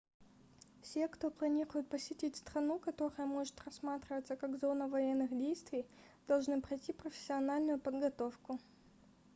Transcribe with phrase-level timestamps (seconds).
[0.81, 5.85] все кто планирует посетить страну которая может рассматриваться как зона военных действий
[6.27, 8.59] должны пройти профессиональную подготовку